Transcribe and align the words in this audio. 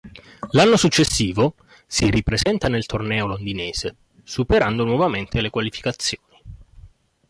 L'anno 0.53 0.77
successivo, 0.77 1.53
si 1.85 2.09
ripresenta 2.09 2.67
nel 2.67 2.87
torneo 2.87 3.27
londinese, 3.27 3.95
superando 4.23 4.83
nuovamente 4.83 5.39
le 5.41 5.51
qualificazioni. 5.51 6.41